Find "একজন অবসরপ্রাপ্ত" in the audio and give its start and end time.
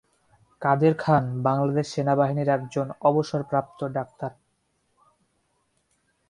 2.49-3.79